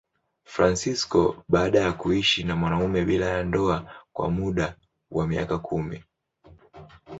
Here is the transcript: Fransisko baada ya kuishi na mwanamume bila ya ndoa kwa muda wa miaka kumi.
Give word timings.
Fransisko 0.45 1.43
baada 1.49 1.79
ya 1.81 1.93
kuishi 1.93 2.43
na 2.43 2.55
mwanamume 2.55 3.05
bila 3.05 3.25
ya 3.25 3.43
ndoa 3.43 3.95
kwa 4.13 4.31
muda 4.31 4.75
wa 5.11 5.27
miaka 5.27 5.59
kumi. 5.59 6.03